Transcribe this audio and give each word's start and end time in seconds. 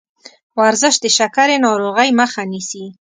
ورزش 0.59 0.95
د 1.01 1.05
شکرې 1.17 1.57
ناروغۍ 1.65 2.09
مخه 2.19 2.41
نیسي. 2.51 2.85